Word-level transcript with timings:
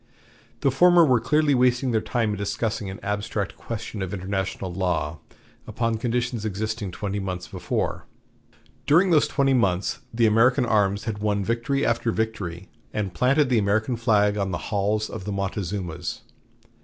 The 0.61 0.71
former 0.71 1.05
were 1.05 1.19
clearly 1.19 1.53
wasting 1.53 1.91
their 1.91 2.01
time 2.01 2.31
in 2.31 2.35
discussing 2.37 2.89
an 2.89 2.99
abstract 3.03 3.55
question 3.55 4.01
of 4.01 4.15
international 4.15 4.73
law 4.73 5.19
upon 5.67 5.97
conditions 5.99 6.43
existing 6.43 6.89
twenty 6.89 7.19
months 7.19 7.47
before. 7.47 8.07
During 8.87 9.11
those 9.11 9.27
twenty 9.27 9.53
months 9.53 9.99
the 10.11 10.25
American 10.25 10.65
arms 10.65 11.03
had 11.03 11.19
won 11.19 11.43
victory 11.45 11.85
after 11.85 12.11
victory, 12.11 12.67
and 12.91 13.13
planted 13.13 13.49
the 13.49 13.59
American 13.59 13.95
flag 13.95 14.37
on 14.37 14.49
the 14.49 14.73
"halls 14.73 15.07
of 15.07 15.25
the 15.25 15.31
Montezumas." 15.31 16.21